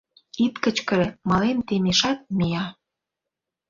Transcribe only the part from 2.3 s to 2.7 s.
мия!